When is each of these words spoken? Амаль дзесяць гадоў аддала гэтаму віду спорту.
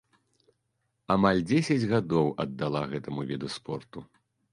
Амаль 1.15 1.41
дзесяць 1.49 1.89
гадоў 1.91 2.31
аддала 2.45 2.81
гэтаму 2.95 3.21
віду 3.33 3.51
спорту. 3.57 3.99